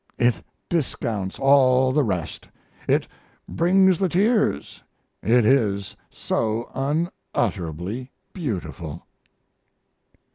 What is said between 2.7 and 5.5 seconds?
It brings the tears, it